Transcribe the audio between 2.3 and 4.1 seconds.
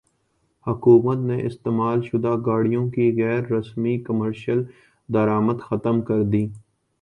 گاڑیوں کی غیر رسمی